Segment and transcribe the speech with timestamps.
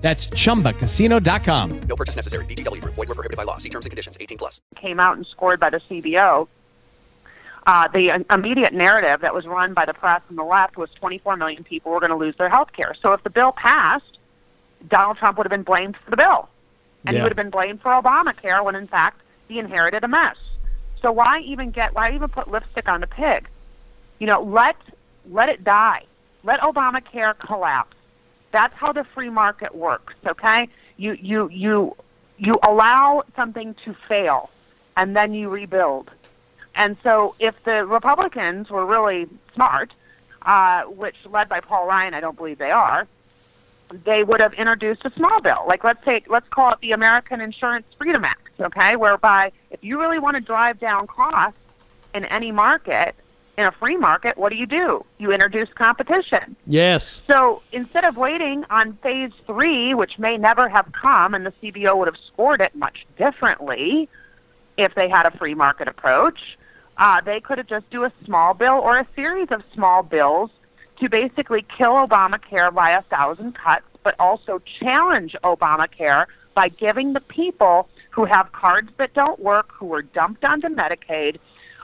[0.00, 1.80] That's chumbacasino.com.
[1.82, 2.44] No purchase necessary.
[2.46, 2.94] VGW Group.
[2.94, 3.58] Void were prohibited by law.
[3.58, 4.16] See terms and conditions.
[4.18, 4.60] 18 plus.
[4.76, 6.48] came out and scored by the CBO.
[7.66, 11.36] Uh, the immediate narrative that was run by the press and the left was 24
[11.36, 12.94] million people were going to lose their health care.
[12.94, 14.18] So if the bill passed,
[14.88, 16.48] Donald Trump would have been blamed for the bill.
[17.06, 20.36] And he would have been blamed for Obamacare when, in fact, he inherited a mess.
[21.00, 23.48] So why even get, why even put lipstick on the pig?
[24.18, 24.76] You know, let,
[25.30, 26.04] let it die.
[26.44, 27.96] Let Obamacare collapse.
[28.52, 30.68] That's how the free market works, okay?
[30.96, 31.96] You, you, you,
[32.38, 34.50] you allow something to fail
[34.96, 36.10] and then you rebuild.
[36.74, 39.92] And so if the Republicans were really smart,
[40.42, 43.06] uh, which led by Paul Ryan, I don't believe they are,
[44.04, 45.64] they would have introduced a small bill.
[45.66, 50.00] Like let's take let's call it the American Insurance Freedom Act, okay, whereby if you
[50.00, 51.60] really want to drive down costs
[52.14, 53.14] in any market,
[53.60, 55.04] in a free market, what do you do?
[55.18, 56.56] You introduce competition.
[56.66, 57.22] Yes.
[57.30, 61.98] So instead of waiting on phase three, which may never have come, and the CBO
[61.98, 64.08] would have scored it much differently
[64.78, 66.58] if they had a free market approach,
[66.96, 70.50] uh, they could have just do a small bill or a series of small bills
[70.98, 77.20] to basically kill Obamacare by a thousand cuts, but also challenge Obamacare by giving the
[77.20, 81.38] people who have cards that don't work, who are dumped onto Medicaid,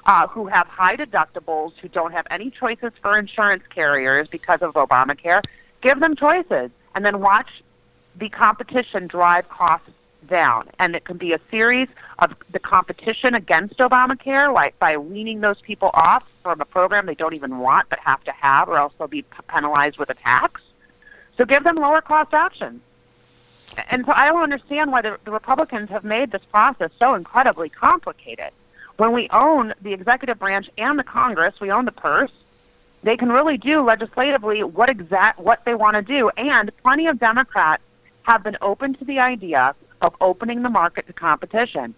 [0.07, 4.75] uh, who have high deductibles, who don't have any choices for insurance carriers because of
[4.75, 5.45] Obamacare,
[5.81, 7.63] give them choices and then watch
[8.17, 9.91] the competition drive costs
[10.29, 10.69] down.
[10.79, 11.89] And it can be a series
[12.21, 17.15] of the competition against Obamacare, like by weaning those people off from a program they
[17.15, 20.63] don't even want but have to have, or else they'll be penalized with a tax.
[21.37, 22.81] So give them lower cost options.
[23.91, 27.69] And so I don't understand why the, the Republicans have made this process so incredibly
[27.69, 28.51] complicated.
[28.97, 32.31] When we own the executive branch and the Congress, we own the purse.
[33.03, 37.19] They can really do legislatively what exact what they want to do, and plenty of
[37.19, 37.83] Democrats
[38.23, 41.95] have been open to the idea of opening the market to competition.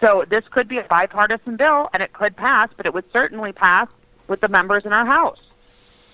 [0.00, 3.52] So this could be a bipartisan bill, and it could pass, but it would certainly
[3.52, 3.88] pass
[4.26, 5.40] with the members in our House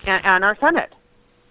[0.05, 0.93] and, and our Senate.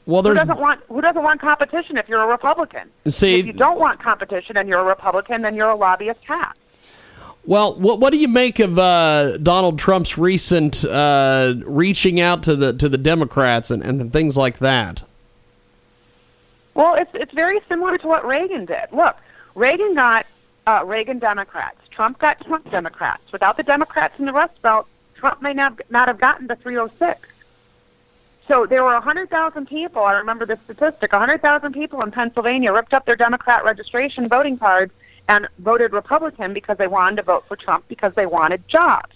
[0.07, 2.89] Well, Who doesn't want Who doesn't want competition if you're a Republican?
[3.07, 6.57] See- if you don't want competition and you're a Republican, then you're a lobbyist hat.
[7.45, 7.75] Well.
[7.75, 12.73] What what do you make of uh, Donald Trump's recent uh, reaching out to the
[12.75, 15.03] to the Democrats and, and things like that?
[16.75, 18.87] Well, it's it's very similar to what Reagan did.
[18.93, 19.17] Look,
[19.55, 20.27] Reagan got
[20.67, 21.79] uh, Reagan Democrats.
[21.91, 23.31] Trump got Trump Democrats.
[23.33, 27.29] Without the Democrats in the Rust Belt, Trump may not not have gotten the 306.
[28.49, 30.03] So there were 100,000 people.
[30.03, 31.13] I remember the statistic.
[31.13, 34.93] 100,000 people in Pennsylvania ripped up their Democrat registration voting cards
[35.31, 39.15] and voted Republican because they wanted to vote for Trump because they wanted jobs.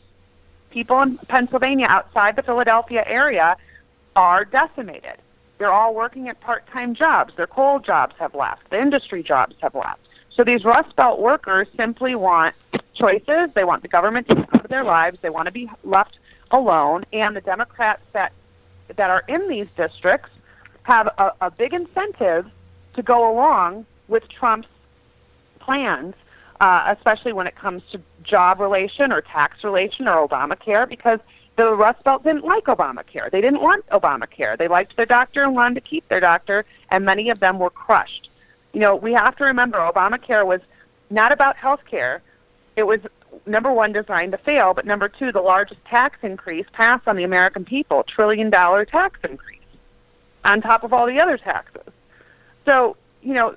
[0.71, 3.57] People in Pennsylvania outside the Philadelphia area
[4.15, 5.17] are decimated.
[5.59, 7.35] They're all working at part-time jobs.
[7.35, 8.71] Their coal jobs have left.
[8.71, 10.03] The industry jobs have left.
[10.31, 12.55] So these Rust Belt workers simply want
[12.93, 13.51] choices.
[13.53, 15.19] They want the government to out of their lives.
[15.21, 16.19] They want to be left
[16.53, 17.05] alone.
[17.13, 18.33] And the Democrats that
[18.95, 20.31] that are in these districts
[20.85, 22.49] have a, a big incentive
[22.95, 24.69] to go along with Trump's
[25.65, 26.15] plans,
[26.61, 31.21] uh, especially when it comes to job relation or tax relation or Obamacare, because
[31.57, 33.31] the Rust Belt didn't like Obamacare.
[33.31, 34.57] They didn't want Obamacare.
[34.59, 37.71] They liked their doctor and wanted to keep their doctor, and many of them were
[37.71, 38.31] crushed.
[38.73, 40.61] You know, we have to remember Obamacare was
[41.11, 42.23] not about health care.
[42.77, 43.01] It was
[43.47, 47.25] number one designed to fail, but number two, the largest tax increase passed on the
[47.25, 49.61] American people, trillion dollar tax increase,
[50.45, 51.93] on top of all the other taxes.
[52.65, 53.55] So, you know,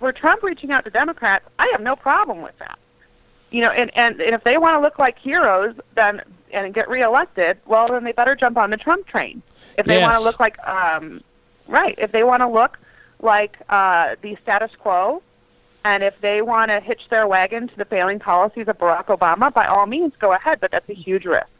[0.00, 2.78] for Trump reaching out to Democrats, I have no problem with that.
[3.50, 6.88] You know, and, and, and if they want to look like heroes then and get
[6.88, 9.42] reelected, well then they better jump on the Trump train.
[9.78, 11.22] If they want to look like um
[11.68, 12.78] right, if they want to look
[13.20, 15.22] like uh the status quo
[15.84, 19.52] and if they want to hitch their wagon to the failing policies of Barack Obama,
[19.52, 21.59] by all means go ahead, but that's a huge risk.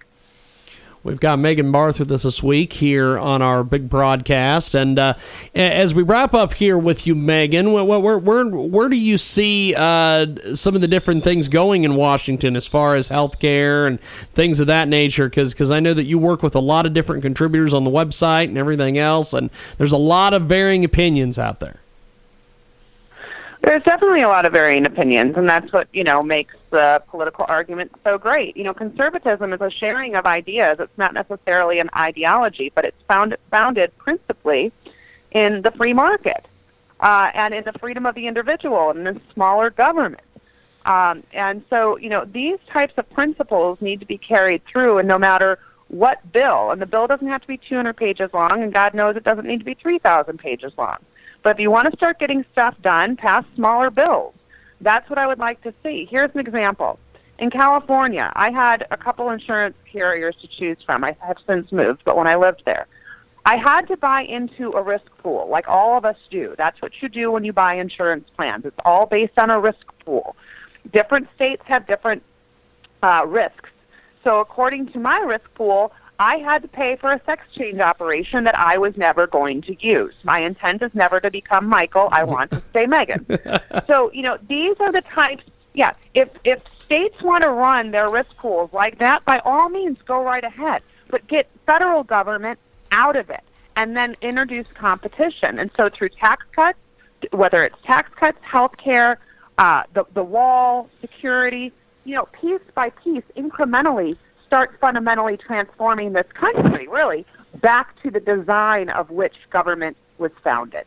[1.03, 5.15] We've got Megan Barth with us this week here on our big broadcast, and uh,
[5.55, 9.75] as we wrap up here with you, Megan, where where where, where do you see
[9.75, 13.99] uh, some of the different things going in Washington as far as healthcare and
[14.35, 15.31] things of that nature?
[15.31, 18.49] Because I know that you work with a lot of different contributors on the website
[18.49, 19.49] and everything else, and
[19.79, 21.81] there's a lot of varying opinions out there.
[23.63, 27.45] There's definitely a lot of varying opinions, and that's what you know makes the political
[27.49, 28.57] argument so great.
[28.57, 30.81] You know, conservatism is a sharing of ideas.
[30.81, 34.73] It's not necessarily an ideology, but it's found, founded principally
[35.33, 36.47] in the free market
[37.01, 40.23] uh, and in the freedom of the individual and in smaller government.
[40.87, 45.07] Um, and so, you know, these types of principles need to be carried through, and
[45.07, 45.59] no matter
[45.89, 49.17] what bill, and the bill doesn't have to be 200 pages long, and God knows
[49.17, 50.97] it doesn't need to be 3,000 pages long.
[51.43, 54.35] But if you want to start getting stuff done, pass smaller bills.
[54.81, 56.07] That's what I would like to see.
[56.11, 56.99] Here's an example.
[57.39, 61.05] In California, I had a couple insurance carriers to choose from.
[61.05, 62.87] I have since moved, but when I lived there,
[63.47, 66.55] I had to buy into a risk pool, like all of us do.
[66.59, 68.67] That's what you do when you buy insurance plans.
[68.67, 70.37] It's all based on a risk pool.
[70.93, 72.23] Different states have different
[73.03, 73.71] uh, risks.
[74.23, 78.45] So, according to my risk pool, I had to pay for a sex change operation
[78.45, 80.15] that I was never going to use.
[80.23, 82.11] My intent is never to become Michael.
[82.13, 83.25] I want to stay Megan.
[83.87, 85.45] so, you know, these are the types.
[85.73, 89.97] Yeah, if if states want to run their risk pools like that, by all means,
[90.05, 90.83] go right ahead.
[91.09, 92.59] But get federal government
[92.93, 93.43] out of it,
[93.77, 95.59] and then introduce competition.
[95.59, 96.79] And so, through tax cuts,
[97.31, 99.19] whether it's tax cuts, health care,
[99.57, 101.73] uh, the the wall, security,
[102.05, 104.19] you know, piece by piece, incrementally
[104.51, 107.25] start fundamentally transforming this country, really,
[107.61, 110.87] back to the design of which government was founded.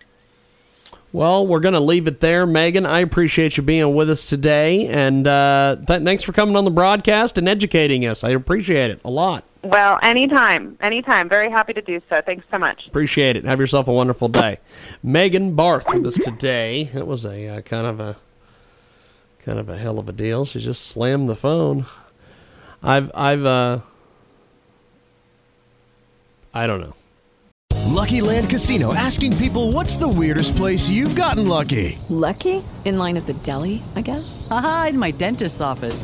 [1.14, 2.46] Well, we're going to leave it there.
[2.46, 4.88] Megan, I appreciate you being with us today.
[4.88, 8.26] And uh, th- thanks for coming on the broadcast and educating us.
[8.26, 9.46] I appreciate it a lot.
[9.64, 11.30] Well, anytime, anytime.
[11.30, 12.20] Very happy to do so.
[12.20, 12.88] Thanks so much.
[12.88, 13.46] Appreciate it.
[13.46, 14.60] Have yourself a wonderful day.
[15.02, 16.90] Megan Barth with us today.
[16.94, 18.18] It was a uh, kind of a
[19.40, 20.44] kind of a hell of a deal.
[20.44, 21.86] She just slammed the phone.
[22.84, 23.80] I've I've uh
[26.54, 26.94] I don't know.
[27.88, 31.98] Lucky Land Casino asking people what's the weirdest place you've gotten lucky?
[32.10, 32.64] Lucky?
[32.86, 34.46] In line at the deli, I guess?
[34.52, 36.04] Aha, in my dentist's office.